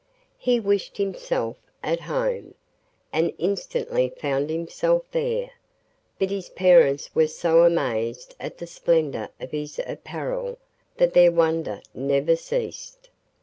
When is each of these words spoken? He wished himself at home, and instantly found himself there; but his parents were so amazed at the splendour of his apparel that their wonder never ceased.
He 0.39 0.59
wished 0.59 0.97
himself 0.97 1.57
at 1.83 1.99
home, 1.99 2.55
and 3.13 3.31
instantly 3.37 4.09
found 4.09 4.49
himself 4.49 5.03
there; 5.11 5.51
but 6.17 6.31
his 6.31 6.49
parents 6.49 7.13
were 7.13 7.27
so 7.27 7.65
amazed 7.65 8.33
at 8.39 8.57
the 8.57 8.65
splendour 8.65 9.29
of 9.39 9.51
his 9.51 9.79
apparel 9.85 10.57
that 10.97 11.13
their 11.13 11.31
wonder 11.31 11.83
never 11.93 12.35
ceased. 12.35 13.11